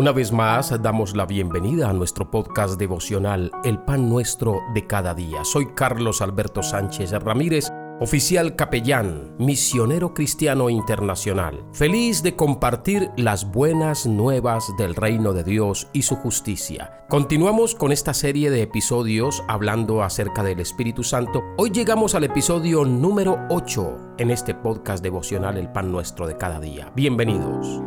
Una 0.00 0.12
vez 0.12 0.32
más 0.32 0.72
damos 0.80 1.14
la 1.14 1.26
bienvenida 1.26 1.90
a 1.90 1.92
nuestro 1.92 2.30
podcast 2.30 2.78
devocional 2.78 3.52
El 3.64 3.80
Pan 3.80 4.08
Nuestro 4.08 4.62
de 4.72 4.86
cada 4.86 5.12
día. 5.12 5.44
Soy 5.44 5.74
Carlos 5.74 6.22
Alberto 6.22 6.62
Sánchez 6.62 7.10
Ramírez, 7.10 7.70
oficial 8.00 8.56
capellán, 8.56 9.34
misionero 9.38 10.14
cristiano 10.14 10.70
internacional, 10.70 11.66
feliz 11.74 12.22
de 12.22 12.34
compartir 12.34 13.10
las 13.18 13.52
buenas 13.52 14.06
nuevas 14.06 14.72
del 14.78 14.94
reino 14.94 15.34
de 15.34 15.44
Dios 15.44 15.88
y 15.92 16.00
su 16.00 16.16
justicia. 16.16 17.04
Continuamos 17.10 17.74
con 17.74 17.92
esta 17.92 18.14
serie 18.14 18.50
de 18.50 18.62
episodios 18.62 19.44
hablando 19.48 20.02
acerca 20.02 20.42
del 20.42 20.60
Espíritu 20.60 21.04
Santo. 21.04 21.42
Hoy 21.58 21.72
llegamos 21.72 22.14
al 22.14 22.24
episodio 22.24 22.86
número 22.86 23.36
8 23.50 24.14
en 24.16 24.30
este 24.30 24.54
podcast 24.54 25.02
devocional 25.02 25.58
El 25.58 25.70
Pan 25.70 25.92
Nuestro 25.92 26.26
de 26.26 26.38
cada 26.38 26.58
día. 26.58 26.90
Bienvenidos. 26.96 27.82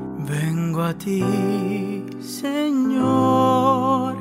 A 0.76 0.92
ti, 0.94 2.04
Señor, 2.20 4.16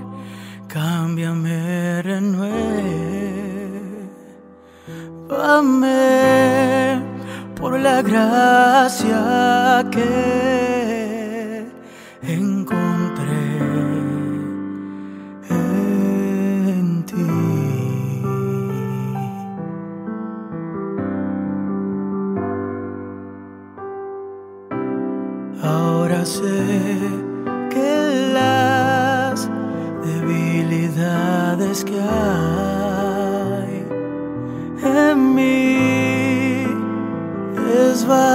cámbiame, 0.68 2.02
renuévame 2.02 2.52
por 7.56 7.80
la 7.80 8.02
gracia 8.02 9.88
que 9.90 10.71
que 31.72 31.98
hay 31.98 33.86
en 34.84 35.34
mí 35.34 36.66
desvanecerán 37.54 38.34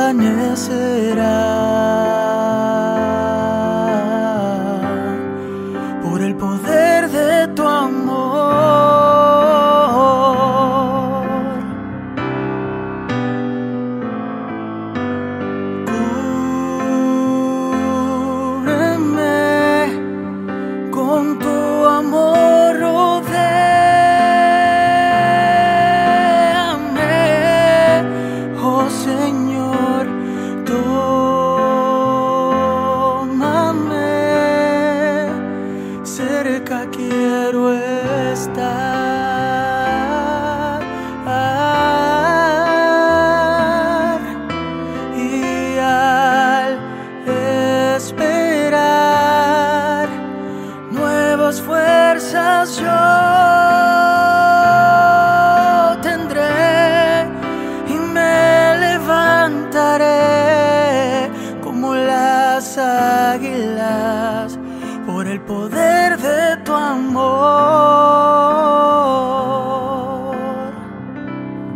por 6.02 6.19
el 6.19 6.35
poder 6.35 7.11
de 7.11 7.47
tu 7.49 7.61
amor. 7.61 8.17
Cúbreme 18.97 19.91
con 20.89 21.38
tu 21.38 21.85
amor, 21.85 22.56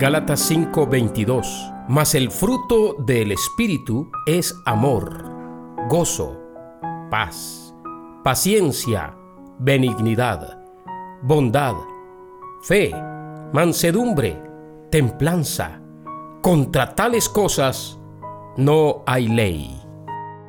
Gálatas 0.01 0.39
5:22. 0.50 1.72
Mas 1.88 2.16
el 2.16 2.31
fruto 2.31 2.95
del 2.97 3.31
Espíritu 3.31 4.09
es 4.25 4.59
amor, 4.66 5.29
gozo, 5.89 6.39
paz, 7.12 7.75
paciencia, 8.23 9.16
benignidad, 9.59 10.59
bondad, 11.22 11.75
fe, 12.63 12.91
mansedumbre, 13.53 14.41
templanza. 14.90 15.79
Contra 16.41 16.95
tales 16.95 17.29
cosas 17.29 18.00
no 18.57 19.03
hay 19.06 19.28
ley. 19.28 19.79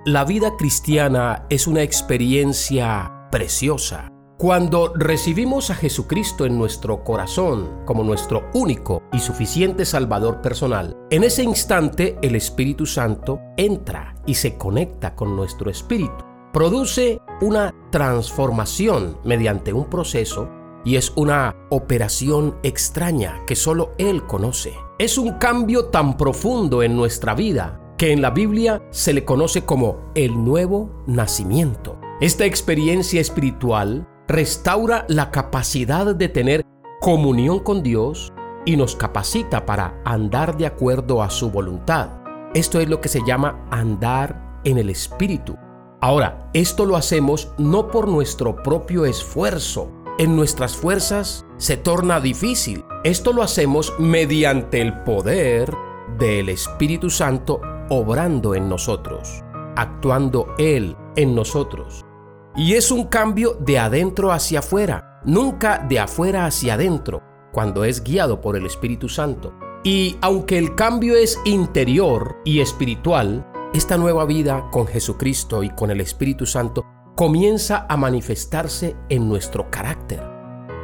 La 0.07 0.25
vida 0.25 0.57
cristiana 0.57 1.45
es 1.51 1.67
una 1.67 1.83
experiencia 1.83 3.29
preciosa. 3.31 4.12
Cuando 4.43 4.93
recibimos 4.97 5.71
a 5.71 5.77
Jesucristo 5.77 6.47
en 6.47 6.59
nuestro 6.59 7.05
corazón 7.05 7.85
como 7.85 8.03
nuestro 8.03 8.51
único 8.55 9.05
y 9.13 9.21
suficiente 9.21 9.85
Salvador 9.85 10.43
personal, 10.43 10.97
en 11.11 11.23
ese 11.23 11.45
instante 11.45 12.19
el 12.23 12.35
Espíritu 12.35 12.85
Santo 12.85 13.39
entra 13.57 14.17
y 14.27 14.35
se 14.35 14.59
conecta 14.59 15.15
con 15.15 15.37
nuestro 15.37 15.71
espíritu. 15.71 16.25
Produce 16.53 17.21
una 17.41 17.73
transformación 17.93 19.17
mediante 19.23 19.73
un 19.73 19.85
proceso 19.85 20.51
y 20.85 20.97
es 20.97 21.13
una 21.15 21.55
operación 21.71 22.59
extraña 22.65 23.45
que 23.47 23.55
solo 23.55 23.93
Él 23.97 24.27
conoce. 24.27 24.75
Es 24.99 25.19
un 25.19 25.35
cambio 25.35 25.85
tan 25.85 26.17
profundo 26.17 26.83
en 26.83 26.97
nuestra 26.97 27.37
vida 27.37 27.81
que 27.97 28.11
en 28.11 28.21
la 28.21 28.31
Biblia 28.31 28.83
se 28.91 29.13
le 29.13 29.25
conoce 29.25 29.65
como 29.65 30.11
el 30.17 30.45
nuevo 30.45 31.05
nacimiento. 31.07 31.97
Esta 32.21 32.45
experiencia 32.45 33.21
espiritual 33.21 34.09
restaura 34.33 35.05
la 35.09 35.31
capacidad 35.31 36.15
de 36.15 36.29
tener 36.31 36.65
comunión 37.03 37.59
con 37.59 37.83
Dios 37.83 38.33
y 38.65 38.79
nos 38.79 38.97
capacita 38.97 39.67
para 39.67 40.01
andar 40.07 40.57
de 40.57 40.65
acuerdo 40.65 41.23
a 41.23 41.29
su 41.29 41.51
voluntad. 41.51 42.09
Esto 42.55 42.81
es 42.81 42.89
lo 42.89 43.03
que 43.03 43.11
se 43.11 43.21
llama 43.27 43.67
andar 43.71 44.61
en 44.65 44.79
el 44.79 44.89
Espíritu. 44.89 45.59
Ahora, 46.01 46.49
esto 46.55 46.87
lo 46.87 46.97
hacemos 46.97 47.53
no 47.59 47.89
por 47.89 48.09
nuestro 48.09 48.57
propio 48.57 49.05
esfuerzo. 49.05 49.93
En 50.19 50.35
nuestras 50.35 50.77
fuerzas 50.77 51.45
se 51.59 51.77
torna 51.77 52.19
difícil. 52.19 52.87
Esto 53.05 53.35
lo 53.35 53.43
hacemos 53.43 53.93
mediante 53.99 54.81
el 54.81 55.03
poder 55.03 55.71
del 56.19 56.49
Espíritu 56.49 57.11
Santo 57.11 57.61
obrando 57.91 58.55
en 58.55 58.67
nosotros, 58.67 59.45
actuando 59.77 60.55
Él 60.57 60.97
en 61.17 61.35
nosotros. 61.35 62.07
Y 62.55 62.75
es 62.75 62.91
un 62.91 63.05
cambio 63.05 63.57
de 63.61 63.79
adentro 63.79 64.31
hacia 64.31 64.59
afuera, 64.59 65.21
nunca 65.25 65.79
de 65.79 65.99
afuera 65.99 66.45
hacia 66.45 66.75
adentro, 66.75 67.23
cuando 67.51 67.85
es 67.85 68.05
guiado 68.05 68.41
por 68.41 68.57
el 68.57 68.67
Espíritu 68.67 69.09
Santo. 69.09 69.55
Y 69.85 70.17
aunque 70.21 70.59
el 70.59 70.75
cambio 70.75 71.17
es 71.17 71.41
interior 71.45 72.37
y 72.45 72.61
espiritual, 72.61 73.47
esta 73.73 73.97
nueva 73.97 74.27
vida 74.27 74.69
con 74.71 74.87
Jesucristo 74.87 75.63
y 75.63 75.71
con 75.71 75.91
el 75.91 76.01
Espíritu 76.03 76.45
Santo 76.45 76.85
comienza 77.17 77.87
a 77.89 77.97
manifestarse 77.97 78.97
en 79.09 79.29
nuestro 79.29 79.71
carácter. 79.71 80.23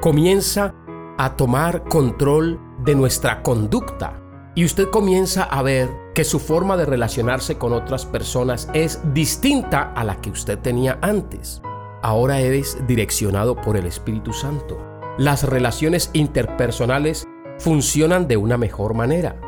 Comienza 0.00 0.74
a 1.18 1.36
tomar 1.36 1.84
control 1.84 2.58
de 2.84 2.94
nuestra 2.94 3.42
conducta. 3.42 4.22
Y 4.54 4.64
usted 4.64 4.88
comienza 4.88 5.44
a 5.44 5.62
ver 5.62 5.88
que 6.14 6.24
su 6.24 6.40
forma 6.40 6.76
de 6.76 6.86
relacionarse 6.86 7.58
con 7.58 7.72
otras 7.72 8.06
personas 8.06 8.68
es 8.72 9.00
distinta 9.12 9.92
a 9.92 10.02
la 10.02 10.20
que 10.20 10.30
usted 10.30 10.58
tenía 10.58 10.98
antes. 11.02 11.62
Ahora 12.02 12.40
eres 12.40 12.78
direccionado 12.86 13.56
por 13.56 13.76
el 13.76 13.86
Espíritu 13.86 14.32
Santo. 14.32 14.78
Las 15.18 15.42
relaciones 15.42 16.10
interpersonales 16.12 17.26
funcionan 17.58 18.28
de 18.28 18.36
una 18.36 18.56
mejor 18.56 18.94
manera. 18.94 19.40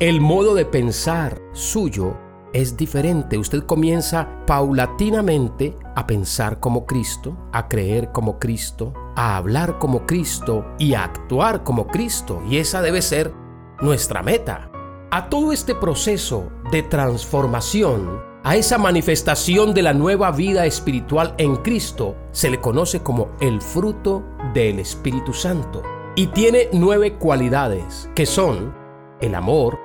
El 0.00 0.20
modo 0.20 0.54
de 0.54 0.64
pensar 0.64 1.40
suyo 1.52 2.16
es 2.52 2.76
diferente. 2.76 3.38
Usted 3.38 3.62
comienza 3.62 4.44
paulatinamente 4.46 5.76
a 5.94 6.06
pensar 6.06 6.58
como 6.58 6.84
Cristo, 6.84 7.36
a 7.52 7.68
creer 7.68 8.10
como 8.10 8.40
Cristo, 8.40 8.92
a 9.14 9.36
hablar 9.36 9.78
como 9.78 10.04
Cristo 10.06 10.66
y 10.78 10.94
a 10.94 11.04
actuar 11.04 11.62
como 11.62 11.86
Cristo. 11.86 12.42
Y 12.48 12.56
esa 12.56 12.82
debe 12.82 13.02
ser 13.02 13.32
nuestra 13.80 14.22
meta. 14.22 14.70
A 15.12 15.28
todo 15.28 15.52
este 15.52 15.74
proceso 15.74 16.50
de 16.72 16.82
transformación, 16.82 18.31
a 18.44 18.56
esa 18.56 18.76
manifestación 18.76 19.72
de 19.72 19.82
la 19.82 19.92
nueva 19.92 20.32
vida 20.32 20.66
espiritual 20.66 21.34
en 21.38 21.56
Cristo, 21.56 22.16
se 22.32 22.50
le 22.50 22.60
conoce 22.60 23.00
como 23.00 23.30
el 23.40 23.60
fruto 23.60 24.24
del 24.52 24.80
Espíritu 24.80 25.32
Santo. 25.32 25.82
Y 26.16 26.26
tiene 26.28 26.68
nueve 26.72 27.14
cualidades 27.14 28.10
que 28.14 28.26
son 28.26 28.74
el 29.20 29.34
amor, 29.34 29.78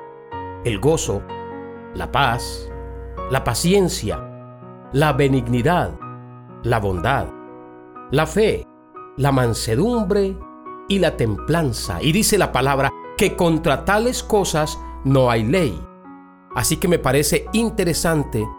el 0.65 0.79
gozo, 0.79 1.21
la 1.93 2.11
paz, 2.11 2.67
la 3.29 3.43
paciencia, 3.43 4.19
la 4.91 5.13
benignidad, 5.13 5.91
la 6.63 6.79
bondad, 6.79 7.27
la 8.11 8.25
fe, 8.25 8.65
la 9.17 9.31
mansedumbre 9.31 10.35
y 10.89 10.99
la 10.99 11.15
templanza. 11.15 12.01
Y 12.01 12.11
dice 12.11 12.37
la 12.37 12.51
palabra 12.51 12.91
que 13.17 13.35
contra 13.35 13.85
tales 13.85 14.23
cosas 14.23 14.79
no 15.03 15.29
hay 15.29 15.43
ley. 15.43 15.86
Así 16.57 16.77
que 16.77 16.87
me 16.87 16.97
parece 16.97 17.45
interesante 17.53 18.49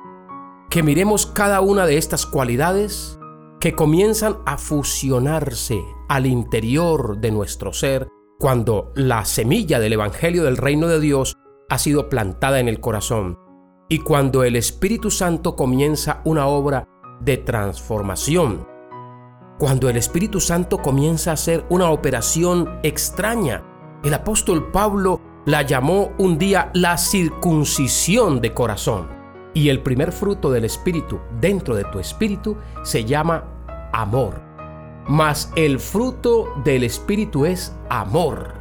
que 0.71 0.85
miremos 0.85 1.27
cada 1.27 1.61
una 1.61 1.85
de 1.85 1.99
estas 1.99 2.27
cualidades 2.27 3.19
que 3.59 3.73
comienzan 3.73 4.37
a 4.47 4.56
fusionarse 4.56 5.83
al 6.09 6.27
interior 6.27 7.19
de 7.19 7.33
nuestro 7.33 7.73
ser 7.73 8.06
cuando 8.39 8.93
la 8.95 9.25
semilla 9.25 9.81
del 9.81 9.95
Evangelio 9.95 10.45
del 10.45 10.59
Reino 10.59 10.87
de 10.87 11.00
Dios 11.00 11.35
ha 11.69 11.79
sido 11.79 12.09
plantada 12.09 12.61
en 12.61 12.69
el 12.69 12.79
corazón 12.79 13.37
y 13.89 13.99
cuando 13.99 14.45
el 14.45 14.55
Espíritu 14.55 15.11
Santo 15.11 15.56
comienza 15.56 16.23
una 16.25 16.47
obra 16.47 16.87
de 17.21 17.37
transformación, 17.37 18.65
cuando 19.59 19.91
el 19.91 19.97
Espíritu 19.97 20.39
Santo 20.39 20.79
comienza 20.79 21.33
a 21.33 21.35
hacer 21.35 21.67
una 21.69 21.91
operación 21.91 22.79
extraña. 22.85 23.65
El 24.05 24.15
apóstol 24.15 24.71
Pablo 24.71 25.21
la 25.49 25.62
llamó 25.62 26.12
un 26.19 26.37
día 26.37 26.71
la 26.75 26.99
circuncisión 26.99 28.43
de 28.43 28.53
corazón. 28.53 29.09
Y 29.55 29.71
el 29.71 29.81
primer 29.81 30.12
fruto 30.12 30.50
del 30.50 30.67
Espíritu 30.67 31.21
dentro 31.41 31.75
de 31.75 31.85
tu 31.85 31.99
Espíritu 31.99 32.59
se 32.83 33.06
llama 33.06 33.45
amor. 33.95 34.43
Mas 35.06 35.50
el 35.56 35.81
fruto 35.81 36.53
del 36.67 36.85
Espíritu 36.85 37.47
es 37.47 37.75
amor. 37.89 38.53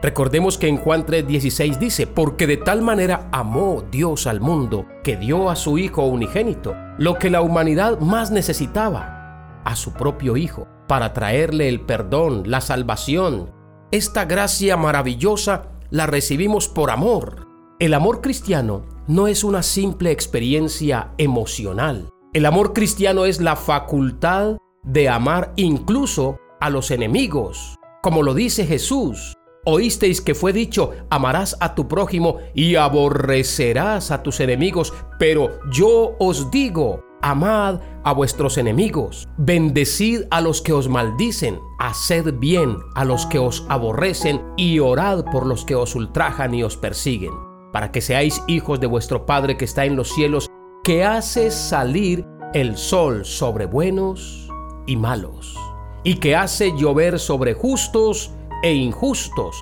Recordemos 0.00 0.56
que 0.56 0.68
en 0.68 0.78
Juan 0.78 1.04
3:16 1.04 1.78
dice, 1.78 2.06
porque 2.06 2.46
de 2.46 2.56
tal 2.56 2.80
manera 2.80 3.28
amó 3.30 3.84
Dios 3.90 4.26
al 4.26 4.40
mundo, 4.40 4.86
que 5.04 5.18
dio 5.18 5.50
a 5.50 5.56
su 5.56 5.76
Hijo 5.76 6.06
unigénito, 6.06 6.74
lo 6.96 7.18
que 7.18 7.28
la 7.28 7.42
humanidad 7.42 8.00
más 8.00 8.30
necesitaba, 8.30 9.60
a 9.62 9.76
su 9.76 9.92
propio 9.92 10.38
Hijo 10.38 10.66
para 10.86 11.12
traerle 11.12 11.68
el 11.68 11.82
perdón, 11.82 12.44
la 12.46 12.62
salvación. 12.62 13.50
Esta 13.90 14.24
gracia 14.24 14.78
maravillosa 14.78 15.77
la 15.90 16.06
recibimos 16.06 16.68
por 16.68 16.90
amor. 16.90 17.46
El 17.78 17.94
amor 17.94 18.20
cristiano 18.20 18.84
no 19.06 19.26
es 19.28 19.44
una 19.44 19.62
simple 19.62 20.10
experiencia 20.10 21.12
emocional. 21.18 22.10
El 22.34 22.44
amor 22.46 22.72
cristiano 22.72 23.24
es 23.24 23.40
la 23.40 23.56
facultad 23.56 24.58
de 24.82 25.08
amar 25.08 25.52
incluso 25.56 26.38
a 26.60 26.70
los 26.70 26.90
enemigos, 26.90 27.76
como 28.02 28.22
lo 28.22 28.34
dice 28.34 28.66
Jesús. 28.66 29.34
Oísteis 29.64 30.20
que 30.20 30.34
fue 30.34 30.52
dicho, 30.52 30.92
amarás 31.10 31.56
a 31.60 31.74
tu 31.74 31.88
prójimo 31.88 32.38
y 32.54 32.76
aborrecerás 32.76 34.10
a 34.10 34.22
tus 34.22 34.40
enemigos, 34.40 34.94
pero 35.18 35.60
yo 35.70 36.16
os 36.18 36.50
digo, 36.50 37.02
Amad 37.20 37.80
a 38.04 38.12
vuestros 38.12 38.58
enemigos, 38.58 39.28
bendecid 39.38 40.22
a 40.30 40.40
los 40.40 40.62
que 40.62 40.72
os 40.72 40.88
maldicen, 40.88 41.58
haced 41.80 42.34
bien 42.34 42.76
a 42.94 43.04
los 43.04 43.26
que 43.26 43.40
os 43.40 43.66
aborrecen 43.68 44.40
y 44.56 44.78
orad 44.78 45.24
por 45.24 45.44
los 45.44 45.64
que 45.64 45.74
os 45.74 45.96
ultrajan 45.96 46.54
y 46.54 46.62
os 46.62 46.76
persiguen, 46.76 47.32
para 47.72 47.90
que 47.90 48.00
seáis 48.00 48.42
hijos 48.46 48.78
de 48.78 48.86
vuestro 48.86 49.26
Padre 49.26 49.56
que 49.56 49.64
está 49.64 49.84
en 49.84 49.96
los 49.96 50.10
cielos, 50.10 50.48
que 50.84 51.04
hace 51.04 51.50
salir 51.50 52.24
el 52.54 52.76
sol 52.76 53.24
sobre 53.24 53.66
buenos 53.66 54.48
y 54.86 54.96
malos, 54.96 55.56
y 56.04 56.14
que 56.14 56.36
hace 56.36 56.72
llover 56.76 57.18
sobre 57.18 57.52
justos 57.52 58.32
e 58.62 58.74
injustos. 58.74 59.60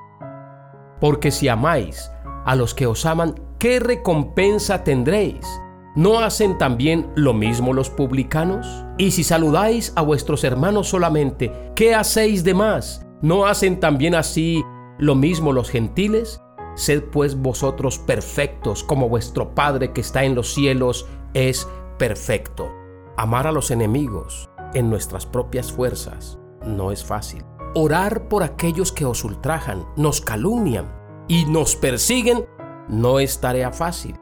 Porque 1.00 1.31
si 1.31 1.49
amáis 1.49 2.11
a 2.44 2.55
los 2.55 2.75
que 2.75 2.87
os 2.87 3.06
aman, 3.06 3.35
¿qué 3.58 3.81
recompensa 3.81 4.85
tendréis? 4.85 5.47
¿No 5.96 6.19
hacen 6.19 6.58
también 6.58 7.10
lo 7.14 7.32
mismo 7.32 7.72
los 7.72 7.88
publicanos? 7.88 8.84
Y 8.98 9.12
si 9.12 9.25
saludáis 9.25 9.94
a 9.96 10.02
vuestros 10.02 10.44
hermanos 10.44 10.90
solamente, 10.90 11.72
¿qué 11.75 11.94
hacéis 11.94 12.44
de 12.44 12.52
más? 12.52 13.06
¿No 13.22 13.46
hacen 13.46 13.81
también 13.81 14.14
así 14.14 14.62
lo 14.98 15.14
mismo 15.14 15.54
los 15.54 15.70
gentiles? 15.70 16.43
Sed 16.75 17.04
pues 17.04 17.40
vosotros 17.40 17.98
perfectos 17.98 18.84
como 18.84 19.08
vuestro 19.08 19.54
Padre 19.54 19.94
que 19.94 20.02
está 20.02 20.25
en 20.25 20.34
los 20.34 20.52
cielos 20.52 21.06
es 21.32 21.66
perfecto. 21.98 22.70
Amar 23.16 23.46
a 23.46 23.52
los 23.52 23.70
enemigos 23.70 24.50
en 24.75 24.90
nuestras 24.90 25.25
propias 25.25 25.72
fuerzas 25.72 26.38
no 26.66 26.93
es 26.93 27.06
fácil. 27.06 27.43
Orar 27.75 28.28
por 28.28 28.43
aquellos 28.43 28.93
que 28.93 29.06
os 29.06 29.25
ultrajan, 29.25 29.87
nos 29.96 30.20
calumnian 30.20 30.94
y 31.26 31.46
nos 31.46 31.75
persiguen 31.75 32.44
no 32.87 33.19
es 33.19 33.40
tarea 33.40 33.72
fácil 33.72 34.14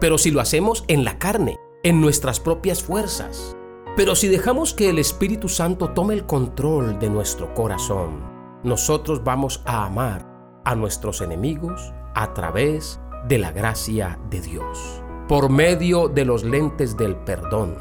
pero 0.00 0.18
si 0.18 0.30
lo 0.30 0.40
hacemos 0.40 0.84
en 0.88 1.04
la 1.04 1.18
carne, 1.18 1.58
en 1.82 2.00
nuestras 2.00 2.40
propias 2.40 2.82
fuerzas. 2.82 3.56
Pero 3.96 4.14
si 4.14 4.28
dejamos 4.28 4.74
que 4.74 4.88
el 4.88 4.98
Espíritu 4.98 5.48
Santo 5.48 5.90
tome 5.90 6.14
el 6.14 6.26
control 6.26 6.98
de 6.98 7.10
nuestro 7.10 7.54
corazón, 7.54 8.20
nosotros 8.62 9.22
vamos 9.24 9.62
a 9.66 9.84
amar 9.84 10.26
a 10.64 10.74
nuestros 10.74 11.20
enemigos 11.20 11.92
a 12.14 12.32
través 12.34 13.00
de 13.28 13.38
la 13.38 13.52
gracia 13.52 14.18
de 14.30 14.40
Dios, 14.40 15.02
por 15.28 15.50
medio 15.50 16.08
de 16.08 16.24
los 16.24 16.44
lentes 16.44 16.96
del 16.96 17.16
perdón. 17.16 17.76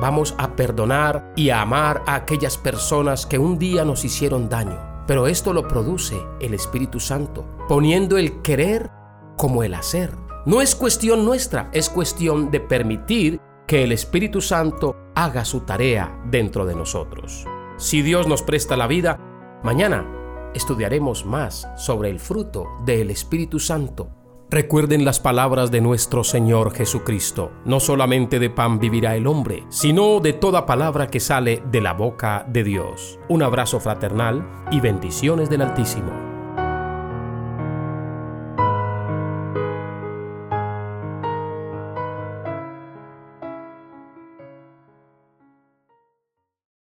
Vamos 0.00 0.34
a 0.38 0.56
perdonar 0.56 1.32
y 1.36 1.50
a 1.50 1.62
amar 1.62 2.02
a 2.06 2.16
aquellas 2.16 2.58
personas 2.58 3.24
que 3.24 3.38
un 3.38 3.58
día 3.58 3.84
nos 3.84 4.04
hicieron 4.04 4.48
daño. 4.48 4.78
Pero 5.06 5.26
esto 5.26 5.52
lo 5.52 5.68
produce 5.68 6.16
el 6.40 6.52
Espíritu 6.52 7.00
Santo, 7.00 7.46
poniendo 7.68 8.18
el 8.18 8.42
querer 8.42 8.90
como 9.36 9.62
el 9.62 9.74
hacer. 9.74 10.25
No 10.46 10.60
es 10.60 10.76
cuestión 10.76 11.24
nuestra, 11.24 11.68
es 11.72 11.90
cuestión 11.90 12.52
de 12.52 12.60
permitir 12.60 13.40
que 13.66 13.82
el 13.82 13.90
Espíritu 13.90 14.40
Santo 14.40 14.94
haga 15.16 15.44
su 15.44 15.62
tarea 15.62 16.22
dentro 16.30 16.64
de 16.64 16.76
nosotros. 16.76 17.44
Si 17.78 18.00
Dios 18.00 18.28
nos 18.28 18.42
presta 18.42 18.76
la 18.76 18.86
vida, 18.86 19.18
mañana 19.64 20.06
estudiaremos 20.54 21.26
más 21.26 21.68
sobre 21.76 22.10
el 22.10 22.20
fruto 22.20 22.68
del 22.84 23.10
Espíritu 23.10 23.58
Santo. 23.58 24.08
Recuerden 24.48 25.04
las 25.04 25.18
palabras 25.18 25.72
de 25.72 25.80
nuestro 25.80 26.22
Señor 26.22 26.72
Jesucristo. 26.72 27.50
No 27.64 27.80
solamente 27.80 28.38
de 28.38 28.48
pan 28.48 28.78
vivirá 28.78 29.16
el 29.16 29.26
hombre, 29.26 29.64
sino 29.68 30.20
de 30.20 30.32
toda 30.32 30.64
palabra 30.64 31.08
que 31.08 31.18
sale 31.18 31.60
de 31.72 31.80
la 31.80 31.92
boca 31.92 32.46
de 32.48 32.62
Dios. 32.62 33.18
Un 33.28 33.42
abrazo 33.42 33.80
fraternal 33.80 34.48
y 34.70 34.78
bendiciones 34.78 35.50
del 35.50 35.62
Altísimo. 35.62 36.25